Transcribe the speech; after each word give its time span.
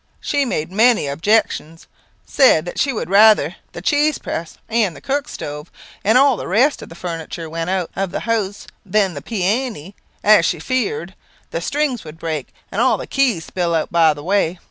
She 0.19 0.45
made 0.45 0.71
many 0.71 1.05
objections 1.05 1.85
said 2.25 2.65
that 2.65 2.79
she 2.79 2.91
would 2.91 3.07
rather 3.07 3.57
the 3.73 3.83
cheese 3.83 4.17
press 4.17 4.57
and 4.67 4.95
the 4.95 4.99
cook 4.99 5.29
stove, 5.29 5.71
and 6.03 6.17
all 6.17 6.37
the 6.37 6.47
rest 6.47 6.81
of 6.81 6.89
the 6.89 6.95
furniture 6.95 7.47
went 7.47 7.69
out 7.69 7.91
of 7.95 8.09
the 8.09 8.21
house 8.21 8.65
than 8.83 9.13
the 9.13 9.21
pee 9.21 9.43
a 9.43 9.69
ne, 9.69 9.93
as 10.23 10.43
she 10.43 10.57
afear'd 10.57 11.09
that 11.11 11.51
the 11.51 11.61
strings 11.61 12.03
would 12.03 12.17
break, 12.17 12.47
and 12.71 12.81
all 12.81 12.97
the 12.97 13.05
keys 13.05 13.45
spill 13.45 13.75
out 13.75 13.91
by 13.91 14.11
the 14.15 14.23
way. 14.23 14.57